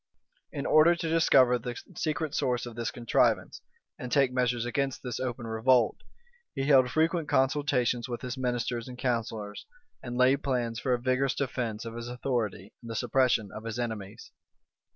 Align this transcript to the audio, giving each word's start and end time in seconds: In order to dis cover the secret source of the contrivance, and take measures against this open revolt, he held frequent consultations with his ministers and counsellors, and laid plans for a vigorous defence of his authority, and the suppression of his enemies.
In 0.51 0.65
order 0.65 0.95
to 0.95 1.09
dis 1.09 1.29
cover 1.29 1.59
the 1.59 1.79
secret 1.95 2.33
source 2.33 2.65
of 2.65 2.75
the 2.75 2.89
contrivance, 2.91 3.61
and 3.99 4.11
take 4.11 4.33
measures 4.33 4.65
against 4.65 5.03
this 5.03 5.19
open 5.19 5.45
revolt, 5.45 5.97
he 6.55 6.63
held 6.65 6.89
frequent 6.89 7.29
consultations 7.29 8.09
with 8.09 8.21
his 8.23 8.35
ministers 8.35 8.87
and 8.87 8.97
counsellors, 8.97 9.67
and 10.01 10.17
laid 10.17 10.41
plans 10.41 10.79
for 10.79 10.95
a 10.95 10.99
vigorous 10.99 11.35
defence 11.35 11.85
of 11.85 11.93
his 11.95 12.07
authority, 12.09 12.73
and 12.81 12.89
the 12.89 12.95
suppression 12.95 13.51
of 13.51 13.63
his 13.63 13.77
enemies. 13.77 14.31